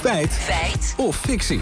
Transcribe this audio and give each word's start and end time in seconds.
Feit. 0.00 0.32
Feit. 0.32 0.94
Of 0.96 1.16
fictie. 1.16 1.60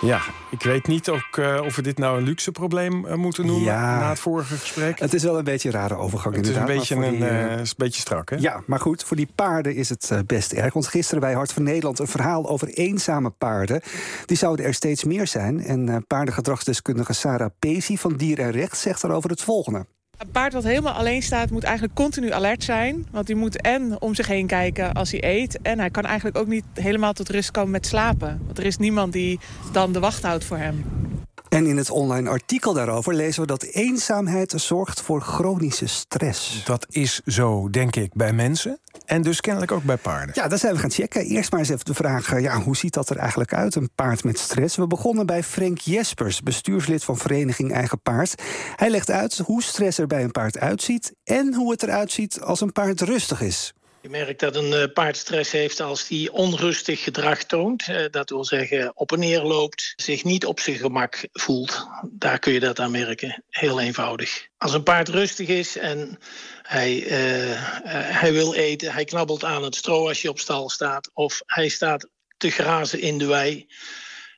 Ja, 0.00 0.20
ik 0.50 0.62
weet 0.62 0.86
niet 0.86 1.08
ook 1.08 1.36
uh, 1.36 1.60
of 1.64 1.76
we 1.76 1.82
dit 1.82 1.98
nou 1.98 2.18
een 2.18 2.24
luxe 2.24 2.52
probleem 2.52 3.04
uh, 3.06 3.14
moeten 3.14 3.46
noemen 3.46 3.64
Ja. 3.64 3.98
na 3.98 4.08
het 4.08 4.18
vorige 4.18 4.56
gesprek. 4.56 4.98
Het 4.98 5.14
is 5.14 5.22
wel 5.22 5.38
een 5.38 5.44
beetje 5.44 5.68
een 5.68 5.74
rare 5.74 5.96
overgang 5.96 6.36
Het 6.36 6.46
is 6.48 6.56
een 6.56 6.64
beetje, 6.64 6.94
een, 6.94 7.10
die, 7.10 7.26
eh, 7.26 7.52
eh, 7.54 7.60
is 7.60 7.68
een 7.70 7.74
beetje 7.76 8.00
strak, 8.00 8.30
hè? 8.30 8.36
Ja, 8.36 8.62
maar 8.66 8.80
goed, 8.80 9.04
voor 9.04 9.16
die 9.16 9.28
paarden 9.34 9.74
is 9.74 9.88
het 9.88 10.10
eh, 10.10 10.18
best 10.26 10.52
erg. 10.52 10.72
Want 10.72 10.86
gisteren 10.86 11.20
bij 11.20 11.32
Hart 11.34 11.52
van 11.52 11.62
Nederland 11.62 11.98
een 11.98 12.06
verhaal 12.06 12.48
over 12.48 12.68
eenzame 12.68 13.30
paarden. 13.30 13.80
Die 14.26 14.36
zouden 14.36 14.64
er 14.64 14.74
steeds 14.74 15.04
meer 15.04 15.26
zijn. 15.26 15.64
En 15.64 15.88
eh, 15.88 15.96
paardengedragsdeskundige 16.06 17.12
Sarah 17.12 17.50
Pesi 17.58 17.98
van 17.98 18.16
Dier 18.16 18.38
en 18.38 18.50
Recht 18.50 18.78
zegt 18.78 19.02
daarover 19.02 19.30
het 19.30 19.42
volgende. 19.42 19.86
Een 20.16 20.30
paard 20.30 20.52
wat 20.52 20.64
helemaal 20.64 20.92
alleen 20.92 21.22
staat 21.22 21.50
moet 21.50 21.62
eigenlijk 21.64 21.94
continu 21.94 22.32
alert 22.32 22.64
zijn. 22.64 23.06
Want 23.10 23.28
hij 23.28 23.36
moet 23.36 23.60
en 23.60 24.00
om 24.00 24.14
zich 24.14 24.26
heen 24.26 24.46
kijken 24.46 24.92
als 24.92 25.10
hij 25.10 25.24
eet. 25.24 25.62
En 25.62 25.78
hij 25.78 25.90
kan 25.90 26.04
eigenlijk 26.04 26.36
ook 26.36 26.46
niet 26.46 26.64
helemaal 26.74 27.12
tot 27.12 27.28
rust 27.28 27.50
komen 27.50 27.70
met 27.70 27.86
slapen. 27.86 28.40
Want 28.44 28.58
er 28.58 28.64
is 28.64 28.76
niemand 28.76 29.12
die 29.12 29.40
dan 29.72 29.92
de 29.92 30.00
wacht 30.00 30.22
houdt 30.22 30.44
voor 30.44 30.56
hem. 30.56 31.05
En 31.48 31.66
in 31.66 31.76
het 31.76 31.90
online 31.90 32.30
artikel 32.30 32.72
daarover 32.72 33.14
lezen 33.14 33.40
we 33.40 33.46
dat 33.46 33.62
eenzaamheid 33.62 34.52
zorgt 34.56 35.00
voor 35.00 35.20
chronische 35.20 35.86
stress. 35.86 36.64
Dat 36.64 36.86
is 36.90 37.20
zo, 37.24 37.70
denk 37.70 37.96
ik, 37.96 38.14
bij 38.14 38.32
mensen. 38.32 38.78
En 39.04 39.22
dus 39.22 39.40
kennelijk 39.40 39.72
ook 39.72 39.82
bij 39.82 39.96
paarden. 39.96 40.34
Ja, 40.34 40.48
dat 40.48 40.60
zijn 40.60 40.74
we 40.74 40.80
gaan 40.80 40.90
checken. 40.90 41.24
Eerst 41.24 41.50
maar 41.50 41.60
eens 41.60 41.68
even 41.68 41.84
de 41.84 41.94
vraag, 41.94 42.32
eh, 42.32 42.42
ja, 42.42 42.60
hoe 42.60 42.76
ziet 42.76 42.94
dat 42.94 43.10
er 43.10 43.16
eigenlijk 43.16 43.54
uit, 43.54 43.74
een 43.74 43.90
paard 43.94 44.24
met 44.24 44.38
stress? 44.38 44.76
We 44.76 44.86
begonnen 44.86 45.26
bij 45.26 45.42
Frank 45.42 45.78
Jespers, 45.78 46.42
bestuurslid 46.42 47.04
van 47.04 47.16
Vereniging 47.16 47.72
Eigen 47.72 48.00
Paard. 48.00 48.42
Hij 48.76 48.90
legt 48.90 49.10
uit 49.10 49.38
hoe 49.38 49.62
stress 49.62 49.98
er 49.98 50.06
bij 50.06 50.24
een 50.24 50.30
paard 50.30 50.58
uitziet... 50.58 51.14
en 51.24 51.54
hoe 51.54 51.70
het 51.70 51.82
eruit 51.82 52.12
ziet 52.12 52.40
als 52.40 52.60
een 52.60 52.72
paard 52.72 53.00
rustig 53.00 53.40
is. 53.40 53.74
Je 54.06 54.12
merkt 54.12 54.40
dat 54.40 54.56
een 54.56 54.72
eh, 54.72 54.92
paard 54.92 55.16
stress 55.16 55.52
heeft 55.52 55.80
als 55.80 56.06
die 56.06 56.32
onrustig 56.32 57.02
gedrag 57.02 57.44
toont. 57.44 57.88
Eh, 57.88 58.04
Dat 58.10 58.30
wil 58.30 58.44
zeggen 58.44 58.92
op 58.94 59.12
en 59.12 59.18
neer 59.18 59.42
loopt, 59.42 59.92
zich 59.96 60.24
niet 60.24 60.46
op 60.46 60.60
zijn 60.60 60.76
gemak 60.76 61.28
voelt. 61.32 61.86
Daar 62.10 62.38
kun 62.38 62.52
je 62.52 62.60
dat 62.60 62.80
aan 62.80 62.90
merken. 62.90 63.44
Heel 63.50 63.80
eenvoudig. 63.80 64.46
Als 64.58 64.72
een 64.72 64.82
paard 64.82 65.08
rustig 65.08 65.48
is 65.48 65.76
en 65.76 66.18
hij, 66.62 67.06
eh, 67.06 68.20
hij 68.20 68.32
wil 68.32 68.54
eten, 68.54 68.92
hij 68.92 69.04
knabbelt 69.04 69.44
aan 69.44 69.62
het 69.62 69.74
stro 69.74 70.08
als 70.08 70.22
je 70.22 70.28
op 70.28 70.38
stal 70.38 70.68
staat, 70.68 71.10
of 71.12 71.42
hij 71.46 71.68
staat 71.68 72.08
te 72.36 72.50
grazen 72.50 73.00
in 73.00 73.18
de 73.18 73.26
wei. 73.26 73.66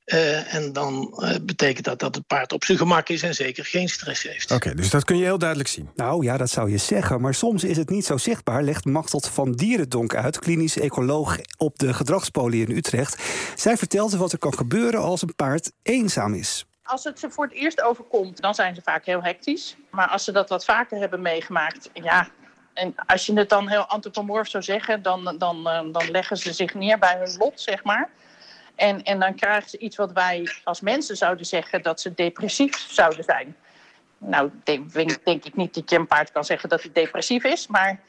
Eh, 0.09 0.55
en 0.55 0.73
dan 0.73 1.15
eh, 1.19 1.35
betekent 1.43 1.85
dat 1.85 1.99
dat 1.99 2.15
het 2.15 2.27
paard 2.27 2.53
op 2.53 2.65
zijn 2.65 2.79
gemak 2.79 3.09
is 3.09 3.23
en 3.23 3.35
zeker 3.35 3.65
geen 3.65 3.89
stress 3.89 4.23
heeft. 4.23 4.51
Oké, 4.51 4.75
dus 4.75 4.91
dat 4.91 5.05
kun 5.05 5.17
je 5.17 5.25
heel 5.25 5.39
duidelijk 5.39 5.69
zien. 5.69 5.91
Nou 5.95 6.25
ja, 6.25 6.37
dat 6.37 6.51
zou 6.51 6.71
je 6.71 6.77
zeggen, 6.77 7.21
maar 7.21 7.35
soms 7.35 7.65
is 7.65 7.77
het 7.77 7.91
niet 7.91 8.05
zo 8.05 8.17
zichtbaar... 8.17 8.63
legt 8.63 8.85
Machteld 8.85 9.29
van 9.29 9.53
Dierendonk 9.53 10.15
uit, 10.15 10.39
klinisch 10.39 10.79
ecoloog 10.79 11.39
op 11.57 11.79
de 11.79 11.95
gedragspolie 11.95 12.67
in 12.67 12.77
Utrecht. 12.77 13.23
Zij 13.57 13.77
vertelt 13.77 14.13
wat 14.13 14.33
er 14.33 14.39
kan 14.39 14.55
gebeuren 14.55 15.01
als 15.01 15.23
een 15.23 15.35
paard 15.35 15.73
eenzaam 15.83 16.35
is. 16.35 16.67
Als 16.83 17.05
het 17.05 17.19
ze 17.19 17.31
voor 17.31 17.45
het 17.45 17.55
eerst 17.55 17.83
overkomt, 17.83 18.41
dan 18.41 18.55
zijn 18.55 18.75
ze 18.75 18.83
vaak 18.83 19.05
heel 19.05 19.23
hectisch. 19.23 19.77
Maar 19.91 20.09
als 20.09 20.25
ze 20.25 20.33
dat 20.33 20.49
wat 20.49 20.65
vaker 20.65 20.99
hebben 20.99 21.23
meegemaakt, 21.23 21.91
ja. 21.93 22.29
En 22.75 22.95
als 23.07 23.27
je 23.27 23.33
het 23.33 23.49
dan 23.49 23.69
heel 23.69 23.87
antropomorf 23.87 24.49
zou 24.49 24.63
zeggen, 24.63 25.03
dan, 25.03 25.35
dan, 25.39 25.69
eh, 25.69 25.93
dan 25.93 26.11
leggen 26.11 26.37
ze 26.37 26.53
zich 26.53 26.75
neer 26.75 26.99
bij 26.99 27.17
hun 27.19 27.37
lot, 27.39 27.61
zeg 27.61 27.85
maar. 27.85 28.11
En, 28.79 29.03
en 29.03 29.19
dan 29.19 29.35
krijgen 29.35 29.71
ze 29.71 29.79
iets 29.79 29.97
wat 29.97 30.13
wij 30.13 30.51
als 30.65 30.81
mensen 30.81 31.17
zouden 31.17 31.47
zeggen 31.47 31.83
dat 31.83 32.01
ze 32.01 32.15
depressief 32.15 32.77
zouden 32.77 33.25
zijn. 33.25 33.57
Nou, 34.19 34.51
denk, 34.65 34.93
denk, 35.25 35.45
ik 35.45 35.57
niet 35.57 35.75
dat 35.75 35.91
je 35.91 35.97
een 35.97 36.07
paard 36.07 36.33
kan 36.33 36.45
zeggen 36.45 36.69
dat 36.69 36.83
hij 36.83 36.93
depressief 36.93 37.45
is, 37.45 37.67
maar 37.67 38.01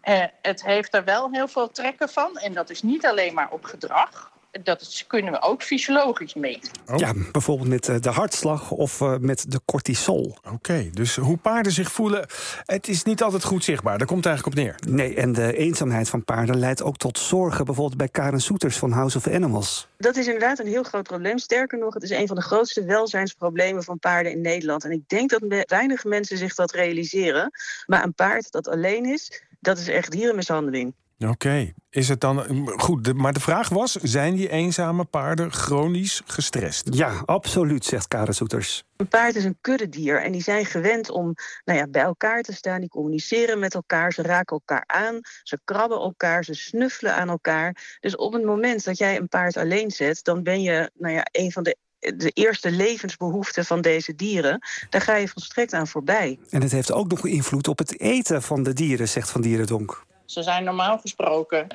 eh, 0.00 0.24
het 0.42 0.64
heeft 0.64 0.94
er 0.94 1.04
wel 1.04 1.28
heel 1.32 1.48
veel 1.48 1.70
trekken 1.70 2.08
van. 2.08 2.36
En 2.36 2.52
dat 2.52 2.70
is 2.70 2.82
niet 2.82 3.06
alleen 3.06 3.34
maar 3.34 3.50
op 3.50 3.64
gedrag. 3.64 4.32
Dat 4.62 5.04
kunnen 5.06 5.32
we 5.32 5.42
ook 5.42 5.62
fysiologisch 5.62 6.34
meten. 6.34 6.72
Oh. 6.86 6.96
Ja, 6.96 7.12
bijvoorbeeld 7.32 7.68
met 7.68 7.88
eh, 7.88 7.96
de 8.00 8.10
hartslag 8.10 8.70
of 8.70 9.00
eh, 9.00 9.16
met 9.16 9.44
de 9.48 9.60
cortisol. 9.64 10.36
Oké, 10.52 10.90
dus 10.92 11.16
hoe 11.16 11.36
paarden 11.36 11.72
zich 11.72 11.92
voelen, 11.92 12.26
het 12.64 12.88
is 12.88 13.02
niet 13.02 13.22
altijd 13.22 13.44
goed 13.44 13.64
zichtbaar. 13.64 13.98
Daar 13.98 14.06
komt 14.06 14.24
het 14.24 14.32
eigenlijk 14.32 14.56
op 14.56 14.64
neer. 14.64 14.94
Nee, 14.94 15.14
en 15.14 15.32
de 15.32 15.56
eenzaamheid 15.56 16.08
van 16.08 16.24
paarden 16.24 16.58
leidt 16.58 16.82
ook 16.82 16.96
tot 16.96 17.18
zorgen... 17.18 17.64
bijvoorbeeld 17.64 17.98
bij 17.98 18.08
Karen 18.08 18.40
Soeters 18.40 18.76
van 18.76 18.92
House 18.92 19.16
of 19.16 19.26
Animals. 19.26 19.88
Dat 19.98 20.16
is 20.16 20.26
inderdaad 20.26 20.58
een 20.58 20.66
heel 20.66 20.82
groot 20.82 21.02
probleem. 21.02 21.38
Sterker 21.38 21.78
nog, 21.78 21.94
het 21.94 22.02
is 22.02 22.10
een 22.10 22.26
van 22.26 22.36
de 22.36 22.42
grootste 22.42 22.84
welzijnsproblemen 22.84 23.82
van 23.82 23.98
paarden 23.98 24.32
in 24.32 24.40
Nederland. 24.40 24.84
En 24.84 24.90
ik 24.90 25.08
denk 25.08 25.30
dat 25.30 25.64
weinig 25.66 26.04
mensen 26.04 26.38
zich 26.38 26.54
dat 26.54 26.72
realiseren. 26.72 27.50
Maar 27.86 28.04
een 28.04 28.14
paard 28.14 28.50
dat 28.50 28.68
alleen 28.68 29.04
is, 29.04 29.42
dat 29.60 29.78
is 29.78 29.88
echt 29.88 30.10
dierenmishandeling. 30.10 30.94
Oké, 31.26 31.72
is 31.90 32.08
het 32.08 32.20
dan... 32.20 32.66
Goed, 32.76 33.04
de- 33.04 33.14
maar 33.14 33.32
de 33.32 33.40
vraag 33.40 33.68
was, 33.68 33.92
zijn 33.92 34.34
die 34.34 34.48
eenzame 34.48 35.04
paarden 35.04 35.52
chronisch 35.52 36.22
gestrest? 36.26 36.86
Ja, 36.90 37.22
absoluut, 37.24 37.84
zegt 37.84 38.08
Karen 38.08 38.34
Soeters. 38.34 38.84
Een 38.96 39.08
paard 39.08 39.34
is 39.34 39.44
een 39.44 39.58
kuddedier 39.60 40.22
en 40.22 40.32
die 40.32 40.42
zijn 40.42 40.66
gewend 40.66 41.10
om 41.10 41.34
nou 41.64 41.78
ja, 41.78 41.86
bij 41.86 42.02
elkaar 42.02 42.42
te 42.42 42.52
staan. 42.52 42.80
Die 42.80 42.88
communiceren 42.88 43.58
met 43.58 43.74
elkaar, 43.74 44.12
ze 44.12 44.22
raken 44.22 44.56
elkaar 44.56 44.84
aan, 44.86 45.20
ze 45.42 45.60
krabben 45.64 45.98
elkaar, 45.98 46.44
ze 46.44 46.54
snuffelen 46.54 47.14
aan 47.14 47.28
elkaar. 47.28 47.96
Dus 48.00 48.16
op 48.16 48.32
het 48.32 48.44
moment 48.44 48.84
dat 48.84 48.98
jij 48.98 49.16
een 49.16 49.28
paard 49.28 49.56
alleen 49.56 49.90
zet, 49.90 50.24
dan 50.24 50.42
ben 50.42 50.62
je 50.62 50.90
nou 50.94 51.14
ja, 51.14 51.26
een 51.32 51.52
van 51.52 51.62
de, 51.62 51.76
de 51.98 52.30
eerste 52.30 52.70
levensbehoeften 52.70 53.64
van 53.64 53.80
deze 53.80 54.14
dieren. 54.14 54.58
Daar 54.90 55.00
ga 55.00 55.16
je 55.16 55.28
volstrekt 55.28 55.72
aan 55.72 55.86
voorbij. 55.86 56.38
En 56.50 56.62
het 56.62 56.72
heeft 56.72 56.92
ook 56.92 57.08
nog 57.08 57.26
invloed 57.26 57.68
op 57.68 57.78
het 57.78 58.00
eten 58.00 58.42
van 58.42 58.62
de 58.62 58.72
dieren, 58.72 59.08
zegt 59.08 59.30
Van 59.30 59.40
Dierendonk. 59.40 60.06
Ze 60.28 60.42
zijn 60.42 60.64
normaal 60.64 60.98
gesproken 60.98 61.66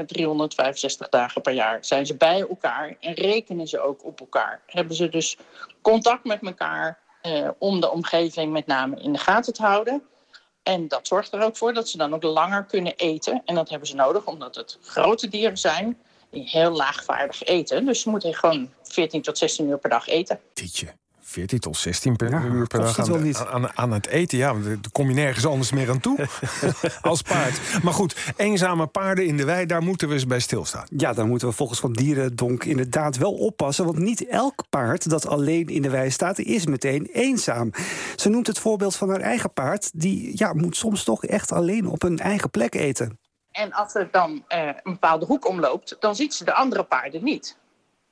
24-7, 0.00 0.04
365 0.06 1.08
dagen 1.08 1.42
per 1.42 1.52
jaar. 1.52 1.84
Zijn 1.84 2.06
ze 2.06 2.16
bij 2.16 2.40
elkaar 2.40 2.96
en 3.00 3.12
rekenen 3.12 3.66
ze 3.66 3.80
ook 3.80 4.04
op 4.04 4.20
elkaar. 4.20 4.62
Hebben 4.66 4.96
ze 4.96 5.08
dus 5.08 5.36
contact 5.80 6.24
met 6.24 6.42
elkaar 6.42 6.98
eh, 7.22 7.48
om 7.58 7.80
de 7.80 7.90
omgeving 7.90 8.52
met 8.52 8.66
name 8.66 9.00
in 9.00 9.12
de 9.12 9.18
gaten 9.18 9.52
te 9.52 9.62
houden. 9.62 10.02
En 10.62 10.88
dat 10.88 11.06
zorgt 11.06 11.32
er 11.32 11.42
ook 11.42 11.56
voor 11.56 11.74
dat 11.74 11.88
ze 11.88 11.96
dan 11.96 12.14
ook 12.14 12.22
langer 12.22 12.64
kunnen 12.64 12.96
eten. 12.96 13.42
En 13.44 13.54
dat 13.54 13.68
hebben 13.68 13.88
ze 13.88 13.94
nodig 13.94 14.26
omdat 14.26 14.54
het 14.54 14.78
grote 14.82 15.28
dieren 15.28 15.58
zijn 15.58 15.98
die 16.30 16.48
heel 16.48 16.70
laagvaardig 16.70 17.42
eten. 17.42 17.86
Dus 17.86 18.00
ze 18.00 18.10
moeten 18.10 18.34
gewoon 18.34 18.72
14 18.82 19.22
tot 19.22 19.38
16 19.38 19.68
uur 19.68 19.78
per 19.78 19.90
dag 19.90 20.06
eten. 20.06 20.40
Tietje. 20.52 20.94
14 21.28 21.58
tot 21.58 21.76
16 21.76 22.16
per 22.16 22.30
Ja, 22.30 22.42
uur 22.44 22.66
per 22.66 22.80
dag 22.80 22.96
het 22.96 23.06
aan, 23.06 23.12
wel 23.12 23.22
niet. 23.22 23.36
aan, 23.36 23.76
aan 23.76 23.92
het 23.92 24.06
eten. 24.06 24.38
Ja, 24.38 24.52
want 24.52 24.64
daar 24.64 24.78
kom 24.92 25.08
je 25.08 25.14
nergens 25.14 25.46
anders 25.46 25.72
meer 25.72 25.90
aan 25.90 26.00
toe 26.00 26.26
als 27.02 27.22
paard. 27.22 27.82
Maar 27.82 27.92
goed, 27.92 28.16
eenzame 28.36 28.86
paarden 28.86 29.26
in 29.26 29.36
de 29.36 29.44
wei, 29.44 29.66
daar 29.66 29.82
moeten 29.82 30.08
we 30.08 30.14
eens 30.14 30.26
bij 30.26 30.40
stilstaan. 30.40 30.86
Ja, 30.96 31.12
dan 31.12 31.28
moeten 31.28 31.48
we 31.48 31.54
volgens 31.54 31.80
Van 31.80 31.92
Dierendonk 31.92 32.64
inderdaad 32.64 33.16
wel 33.16 33.32
oppassen... 33.32 33.84
want 33.84 33.98
niet 33.98 34.26
elk 34.26 34.64
paard 34.70 35.10
dat 35.10 35.26
alleen 35.26 35.66
in 35.66 35.82
de 35.82 35.90
wei 35.90 36.10
staat 36.10 36.38
is 36.38 36.66
meteen 36.66 37.08
eenzaam. 37.12 37.70
Ze 38.16 38.28
noemt 38.28 38.46
het 38.46 38.58
voorbeeld 38.58 38.96
van 38.96 39.08
haar 39.10 39.20
eigen 39.20 39.52
paard... 39.52 39.90
die 39.94 40.30
ja, 40.34 40.52
moet 40.52 40.76
soms 40.76 41.04
toch 41.04 41.24
echt 41.24 41.52
alleen 41.52 41.86
op 41.88 42.02
een 42.02 42.18
eigen 42.18 42.50
plek 42.50 42.74
eten. 42.74 43.18
En 43.52 43.72
als 43.72 43.92
ze 43.92 44.08
dan 44.10 44.44
eh, 44.48 44.66
een 44.66 44.92
bepaalde 44.92 45.26
hoek 45.26 45.48
omloopt, 45.48 45.96
dan 46.00 46.14
ziet 46.16 46.34
ze 46.34 46.44
de 46.44 46.54
andere 46.54 46.84
paarden 46.84 47.24
niet. 47.24 47.56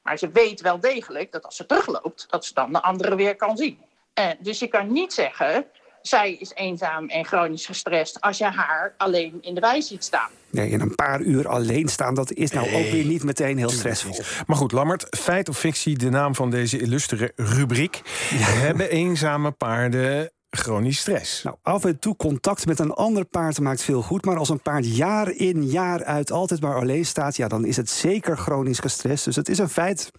Maar 0.04 0.18
ze 0.18 0.30
weet 0.32 0.60
wel 0.60 0.80
degelijk 0.80 1.32
dat 1.32 1.44
als 1.44 1.56
ze 1.56 1.66
terugloopt, 1.66 2.26
dat 2.30 2.44
ze 2.44 2.54
dan 2.54 2.72
de 2.72 2.82
andere 2.82 3.14
weer 3.14 3.36
kan 3.36 3.56
zien. 3.56 3.78
Eh, 4.14 4.26
dus 4.38 4.58
je 4.58 4.66
kan 4.66 4.92
niet 4.92 5.12
zeggen, 5.12 5.66
zij 6.02 6.32
is 6.32 6.52
eenzaam 6.54 7.08
en 7.08 7.24
chronisch 7.24 7.66
gestrest 7.66 8.20
als 8.20 8.38
je 8.38 8.44
haar 8.44 8.94
alleen 8.96 9.38
in 9.40 9.54
de 9.54 9.60
wei 9.60 9.82
ziet 9.82 10.04
staan. 10.04 10.30
Nee, 10.50 10.72
en 10.72 10.80
een 10.80 10.94
paar 10.94 11.20
uur 11.20 11.48
alleen 11.48 11.88
staan, 11.88 12.14
dat 12.14 12.32
is 12.32 12.50
nou 12.50 12.66
ook 12.74 12.90
weer 12.90 13.04
niet 13.04 13.24
meteen 13.24 13.58
heel 13.58 13.70
stressvol. 13.70 14.18
Maar 14.46 14.56
goed, 14.56 14.72
Lammert, 14.72 15.06
feit 15.18 15.48
of 15.48 15.58
fictie, 15.58 15.98
de 15.98 16.10
naam 16.10 16.34
van 16.34 16.50
deze 16.50 16.80
illustere 16.80 17.32
rubriek. 17.36 18.00
Hebben 18.34 18.90
eenzame 18.90 19.50
paarden 19.50 20.30
chronisch 20.56 20.98
stress? 20.98 21.42
Nou, 21.42 21.56
af 21.62 21.84
en 21.84 21.98
toe 21.98 22.16
contact 22.16 22.66
met 22.66 22.78
een 22.78 22.92
ander 22.92 23.24
paard 23.24 23.60
maakt 23.60 23.82
veel 23.82 24.02
goed. 24.02 24.24
Maar 24.24 24.36
als 24.36 24.48
een 24.48 24.60
paard 24.60 24.96
jaar 24.96 25.30
in, 25.30 25.64
jaar 25.64 26.04
uit 26.04 26.32
altijd 26.32 26.60
maar 26.60 26.76
alleen 26.76 27.06
staat... 27.06 27.36
ja, 27.36 27.48
dan 27.48 27.64
is 27.64 27.76
het 27.76 27.90
zeker 27.90 28.36
chronisch 28.36 28.78
gestrest. 28.78 29.24
Dus 29.24 29.36
het 29.36 29.48
is 29.48 29.58
een 29.58 29.68
feit. 29.68 30.10